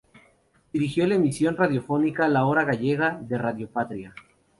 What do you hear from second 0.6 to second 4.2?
Dirigió la emisión radiofónica La Hora Gallega, de Radio Patria.